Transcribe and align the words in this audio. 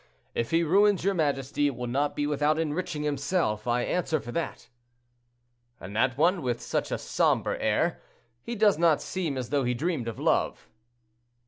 If 0.33 0.49
he 0.49 0.63
ruins 0.63 1.03
your 1.03 1.13
majesty, 1.13 1.67
it 1.67 1.75
will 1.75 1.85
not 1.85 2.15
be 2.15 2.25
without 2.25 2.57
enriching 2.57 3.03
himself, 3.03 3.67
I 3.67 3.83
answer 3.83 4.19
for 4.19 4.35
it." 4.35 4.67
"And 5.79 5.95
that 5.95 6.17
one, 6.17 6.41
with 6.41 6.59
such 6.59 6.91
a 6.91 6.97
somber 6.97 7.55
air; 7.57 8.01
he 8.41 8.55
does 8.55 8.79
not 8.79 8.99
seem 9.03 9.37
as 9.37 9.51
though 9.51 9.63
he 9.63 9.75
dreamed 9.75 10.07
of 10.07 10.17
love." 10.17 10.67